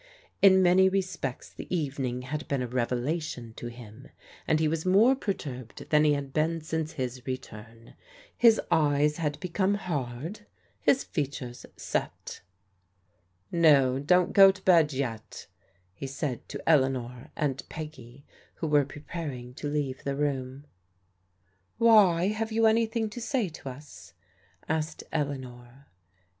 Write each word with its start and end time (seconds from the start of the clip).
In 0.41 0.63
many 0.63 0.89
respects 0.89 1.47
the 1.51 1.67
evening 1.69 2.23
had 2.23 2.47
been 2.47 2.63
a 2.63 2.67
revelation 2.67 3.53
to 3.57 3.67
him, 3.67 4.07
and 4.47 4.59
he 4.59 4.67
was 4.67 4.83
more 4.83 5.15
perturbed 5.15 5.87
than 5.91 6.03
he 6.05 6.13
had 6.13 6.33
been 6.33 6.59
since 6.61 6.93
his 6.93 7.27
return. 7.27 7.93
His 8.35 8.59
eyes 8.71 9.17
had 9.17 9.39
become 9.39 9.75
hard, 9.75 10.47
his 10.79 11.03
features 11.03 11.67
set." 11.77 12.41
No, 13.67 13.99
don't 13.99 14.33
go 14.33 14.51
to 14.51 14.61
bed 14.63 14.91
yet," 14.91 15.45
he 15.93 16.07
said 16.07 16.49
to 16.49 16.63
Eleanor 16.67 17.29
and 17.35 17.61
Peggy, 17.69 18.25
who 18.55 18.65
were 18.67 18.85
preparing 18.85 19.53
to 19.53 19.69
leave 19.69 20.03
the 20.03 20.15
room." 20.15 20.65
Why, 21.77 22.29
have 22.29 22.51
you 22.51 22.65
anything 22.65 23.07
to 23.11 23.21
say 23.21 23.49
to 23.49 23.69
us?" 23.69 24.15
asked 24.67 25.03
Elea 25.13 25.37
nor. 25.37 25.85